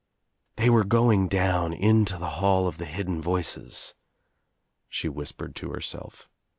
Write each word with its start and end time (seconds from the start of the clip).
"They 0.55 0.67
were 0.67 0.83
going 0.83 1.27
down 1.27 1.73
into 1.73 2.17
the 2.17 2.27
hall 2.41 2.67
of 2.67 2.79
the 2.79 2.85
hidden 2.87 3.21
voices," 3.21 3.93
she 4.89 5.07
whispered 5.07 5.55
to 5.57 5.69
herself. 5.69 6.27